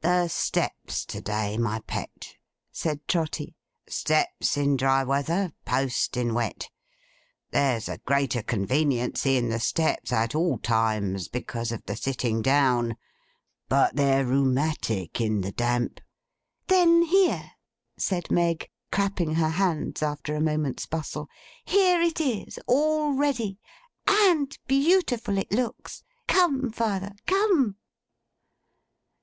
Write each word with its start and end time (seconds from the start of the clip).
'The 0.00 0.26
steps 0.28 1.04
to 1.04 1.20
day, 1.20 1.58
my 1.58 1.78
Pet,' 1.80 2.36
said 2.70 3.06
Trotty. 3.06 3.54
'Steps 3.86 4.56
in 4.56 4.74
dry 4.78 5.04
weather. 5.04 5.52
Post 5.66 6.16
in 6.16 6.32
wet. 6.32 6.70
There's 7.50 7.90
a 7.90 7.98
greater 7.98 8.42
conveniency 8.42 9.36
in 9.36 9.50
the 9.50 9.60
steps 9.60 10.10
at 10.10 10.34
all 10.34 10.56
times, 10.56 11.28
because 11.28 11.72
of 11.72 11.84
the 11.84 11.94
sitting 11.94 12.40
down; 12.40 12.96
but 13.68 13.94
they're 13.94 14.24
rheumatic 14.24 15.20
in 15.20 15.42
the 15.42 15.52
damp.' 15.52 16.00
'Then 16.68 17.02
here,' 17.02 17.50
said 17.98 18.30
Meg, 18.30 18.70
clapping 18.90 19.34
her 19.34 19.50
hands, 19.50 20.02
after 20.02 20.34
a 20.34 20.40
moment's 20.40 20.86
bustle; 20.86 21.28
'here 21.66 22.00
it 22.00 22.18
is, 22.18 22.58
all 22.66 23.12
ready! 23.12 23.58
And 24.06 24.56
beautiful 24.66 25.36
it 25.36 25.52
looks! 25.52 26.02
Come, 26.28 26.70
father. 26.70 27.12
Come! 27.26 27.76